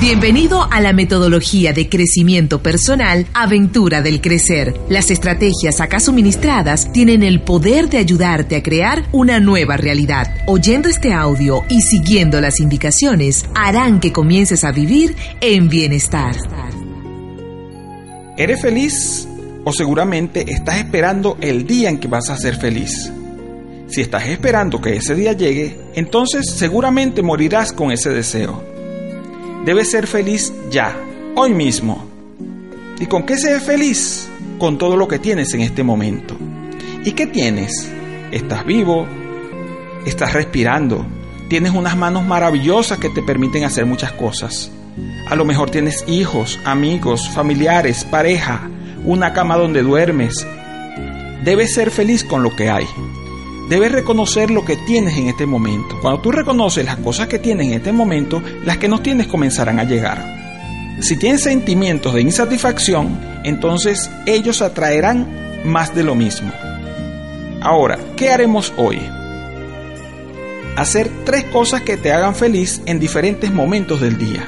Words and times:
Bienvenido 0.00 0.66
a 0.70 0.80
la 0.80 0.92
metodología 0.92 1.72
de 1.72 1.88
crecimiento 1.88 2.60
personal 2.60 3.26
Aventura 3.32 4.02
del 4.02 4.20
Crecer. 4.20 4.74
Las 4.88 5.10
estrategias 5.10 5.80
acá 5.80 6.00
suministradas 6.00 6.92
tienen 6.92 7.22
el 7.22 7.40
poder 7.40 7.88
de 7.88 7.98
ayudarte 7.98 8.56
a 8.56 8.62
crear 8.62 9.04
una 9.12 9.38
nueva 9.38 9.76
realidad. 9.76 10.34
Oyendo 10.46 10.88
este 10.88 11.12
audio 11.12 11.62
y 11.70 11.80
siguiendo 11.80 12.40
las 12.40 12.58
indicaciones 12.58 13.46
harán 13.54 14.00
que 14.00 14.12
comiences 14.12 14.64
a 14.64 14.72
vivir 14.72 15.14
en 15.40 15.68
bienestar. 15.68 16.34
¿Eres 18.36 18.60
feliz 18.60 19.28
o 19.62 19.72
seguramente 19.72 20.52
estás 20.52 20.78
esperando 20.78 21.38
el 21.40 21.66
día 21.68 21.88
en 21.88 21.98
que 21.98 22.08
vas 22.08 22.30
a 22.30 22.36
ser 22.36 22.56
feliz? 22.56 23.12
Si 23.86 24.00
estás 24.00 24.26
esperando 24.26 24.80
que 24.80 24.96
ese 24.96 25.14
día 25.14 25.34
llegue, 25.34 25.78
entonces 25.94 26.50
seguramente 26.50 27.22
morirás 27.22 27.72
con 27.72 27.92
ese 27.92 28.10
deseo. 28.10 28.73
Debes 29.64 29.90
ser 29.90 30.06
feliz 30.06 30.52
ya, 30.70 30.94
hoy 31.36 31.54
mismo. 31.54 32.06
¿Y 33.00 33.06
con 33.06 33.24
qué 33.24 33.38
se 33.38 33.58
feliz? 33.60 34.28
Con 34.58 34.76
todo 34.76 34.94
lo 34.94 35.08
que 35.08 35.18
tienes 35.18 35.54
en 35.54 35.62
este 35.62 35.82
momento. 35.82 36.36
¿Y 37.02 37.12
qué 37.12 37.26
tienes? 37.26 37.90
Estás 38.30 38.66
vivo, 38.66 39.06
estás 40.04 40.34
respirando, 40.34 41.06
tienes 41.48 41.72
unas 41.72 41.96
manos 41.96 42.26
maravillosas 42.26 42.98
que 42.98 43.08
te 43.08 43.22
permiten 43.22 43.64
hacer 43.64 43.86
muchas 43.86 44.12
cosas. 44.12 44.70
A 45.30 45.34
lo 45.34 45.46
mejor 45.46 45.70
tienes 45.70 46.04
hijos, 46.06 46.60
amigos, 46.66 47.30
familiares, 47.30 48.04
pareja, 48.04 48.68
una 49.06 49.32
cama 49.32 49.56
donde 49.56 49.82
duermes. 49.82 50.46
Debes 51.42 51.72
ser 51.72 51.90
feliz 51.90 52.22
con 52.22 52.42
lo 52.42 52.54
que 52.54 52.68
hay. 52.68 52.86
Debes 53.68 53.92
reconocer 53.92 54.50
lo 54.50 54.64
que 54.64 54.76
tienes 54.76 55.16
en 55.16 55.28
este 55.28 55.46
momento. 55.46 55.98
Cuando 56.02 56.20
tú 56.20 56.30
reconoces 56.30 56.84
las 56.84 56.98
cosas 56.98 57.28
que 57.28 57.38
tienes 57.38 57.66
en 57.66 57.72
este 57.74 57.92
momento, 57.92 58.42
las 58.64 58.76
que 58.76 58.88
no 58.88 59.00
tienes 59.00 59.26
comenzarán 59.26 59.80
a 59.80 59.84
llegar. 59.84 60.22
Si 61.00 61.16
tienes 61.16 61.42
sentimientos 61.42 62.12
de 62.14 62.20
insatisfacción, 62.20 63.18
entonces 63.42 64.10
ellos 64.26 64.60
atraerán 64.60 65.26
más 65.64 65.94
de 65.94 66.02
lo 66.02 66.14
mismo. 66.14 66.52
Ahora, 67.62 67.98
¿qué 68.16 68.30
haremos 68.30 68.72
hoy? 68.76 69.00
Hacer 70.76 71.10
tres 71.24 71.44
cosas 71.44 71.80
que 71.80 71.96
te 71.96 72.12
hagan 72.12 72.34
feliz 72.34 72.82
en 72.84 73.00
diferentes 73.00 73.50
momentos 73.50 74.00
del 74.00 74.18
día. 74.18 74.46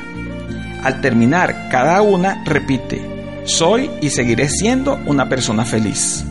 Al 0.82 1.00
terminar 1.00 1.68
cada 1.70 2.02
una, 2.02 2.44
repite, 2.44 3.00
soy 3.44 3.90
y 4.02 4.10
seguiré 4.10 4.48
siendo 4.48 5.00
una 5.06 5.28
persona 5.28 5.64
feliz. 5.64 6.24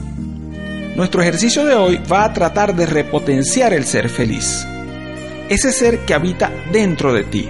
Nuestro 0.95 1.21
ejercicio 1.21 1.65
de 1.65 1.75
hoy 1.75 1.99
va 2.09 2.23
a 2.23 2.31
tratar 2.31 2.73
de 2.73 2.85
repotenciar 2.85 3.73
el 3.73 3.83
ser 3.83 4.07
feliz. 4.07 4.65
Ese 5.49 5.73
ser 5.73 6.05
que 6.05 6.13
habita 6.13 6.49
dentro 6.71 7.11
de 7.11 7.25
ti. 7.25 7.49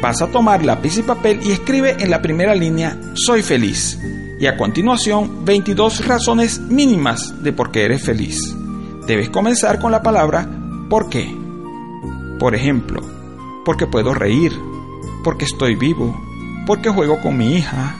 Vas 0.00 0.22
a 0.22 0.28
tomar 0.28 0.64
lápiz 0.64 0.96
y 0.96 1.02
papel 1.02 1.40
y 1.42 1.52
escribe 1.52 1.96
en 1.98 2.10
la 2.10 2.22
primera 2.22 2.54
línea 2.54 2.98
soy 3.12 3.42
feliz 3.42 4.00
y 4.40 4.46
a 4.46 4.56
continuación 4.56 5.44
22 5.44 6.06
razones 6.06 6.58
mínimas 6.58 7.42
de 7.42 7.52
por 7.52 7.70
qué 7.70 7.84
eres 7.84 8.02
feliz. 8.02 8.56
Debes 9.06 9.28
comenzar 9.28 9.78
con 9.78 9.92
la 9.92 10.02
palabra 10.02 10.48
¿por 10.88 11.10
qué? 11.10 11.36
Por 12.38 12.54
ejemplo, 12.54 13.02
porque 13.66 13.86
puedo 13.86 14.14
reír, 14.14 14.52
porque 15.22 15.44
estoy 15.44 15.74
vivo, 15.74 16.18
porque 16.66 16.88
juego 16.88 17.20
con 17.20 17.36
mi 17.36 17.56
hija, 17.56 17.96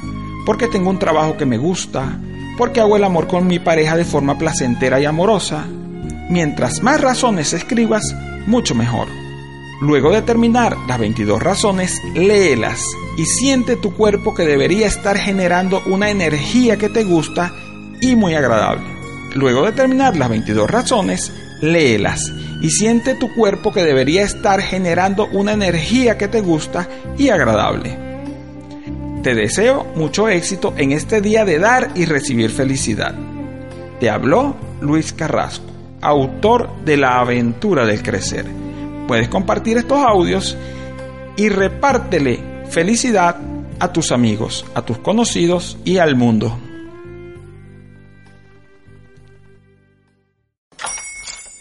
porque 0.47 0.69
tengo 0.69 0.89
un 0.89 0.99
trabajo 0.99 1.37
que 1.37 1.45
me 1.45 1.59
gusta, 1.59 2.19
porque 2.61 2.81
hago 2.81 2.99
el 2.99 3.05
amor 3.05 3.27
con 3.27 3.47
mi 3.47 3.59
pareja 3.59 3.97
de 3.97 4.05
forma 4.05 4.37
placentera 4.37 5.01
y 5.01 5.07
amorosa. 5.07 5.65
Mientras 6.29 6.83
más 6.83 7.01
razones 7.01 7.55
escribas, 7.55 8.15
mucho 8.47 8.75
mejor. 8.75 9.09
Luego 9.81 10.13
de 10.13 10.21
terminar 10.21 10.77
las 10.87 10.99
22 10.99 11.43
razones, 11.43 11.99
léelas 12.15 12.83
y 13.17 13.25
siente 13.25 13.77
tu 13.77 13.95
cuerpo 13.95 14.35
que 14.35 14.43
debería 14.43 14.87
estar 14.87 15.17
generando 15.17 15.83
una 15.87 16.11
energía 16.11 16.77
que 16.77 16.91
te 16.91 17.03
gusta 17.03 17.51
y 18.03 18.15
muy 18.15 18.35
agradable. 18.35 18.85
Luego 19.35 19.65
de 19.65 19.73
terminar 19.73 20.19
las 20.19 20.29
22 20.29 20.71
razones, 20.71 21.33
léelas 21.63 22.31
y 22.61 22.69
siente 22.69 23.15
tu 23.15 23.35
cuerpo 23.35 23.73
que 23.73 23.85
debería 23.85 24.23
estar 24.23 24.61
generando 24.61 25.29
una 25.33 25.53
energía 25.53 26.19
que 26.19 26.29
te 26.29 26.43
gusta 26.43 26.87
y 27.17 27.31
agradable. 27.31 28.10
Te 29.23 29.35
deseo 29.35 29.85
mucho 29.97 30.31
éxito 30.31 30.73
en 30.79 30.93
este 30.93 31.21
día 31.21 31.45
de 31.45 31.59
dar 31.59 31.91
y 31.95 32.07
recibir 32.07 32.51
felicidad. 32.51 33.15
Te 33.99 34.09
habló 34.09 34.57
Luis 34.81 35.13
Carrasco, 35.13 35.67
autor 36.01 36.71
de 36.87 36.97
La 36.97 37.21
aventura 37.21 37.85
del 37.85 38.03
crecer. 38.03 38.47
Puedes 39.07 39.29
compartir 39.29 39.77
estos 39.77 39.99
audios 39.99 40.57
y 41.37 41.51
repártele 41.51 42.65
felicidad 42.71 43.37
a 43.79 43.93
tus 43.93 44.11
amigos, 44.11 44.65
a 44.75 44.81
tus 44.83 44.97
conocidos 44.99 45.77
y 45.85 45.99
al 45.99 46.17
mundo. 46.17 46.59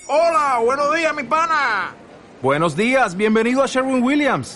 Hola, 0.07 0.61
buenos 0.63 0.95
días, 0.95 1.13
mi 1.13 1.23
pana. 1.23 1.93
Buenos 2.41 2.77
días, 2.77 3.17
bienvenido 3.17 3.61
a 3.61 3.67
Sherwin 3.67 4.01
Williams. 4.01 4.55